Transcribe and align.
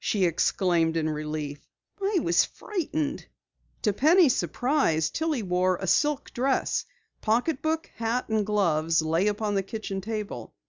she 0.00 0.24
exclaimed 0.24 0.96
in 0.96 1.08
relief. 1.08 1.64
"I 2.02 2.18
was 2.20 2.44
frightened." 2.44 3.26
To 3.82 3.92
Penny's 3.92 4.34
surprise 4.34 5.08
Tillie 5.08 5.44
wore 5.44 5.76
a 5.76 5.86
silk 5.86 6.32
dress. 6.32 6.84
Pocketbook, 7.20 7.88
hat 7.94 8.28
and 8.28 8.44
gloves 8.44 9.02
lay 9.02 9.28
upon 9.28 9.54
the 9.54 9.62
kitchen 9.62 10.00
table. 10.00 10.52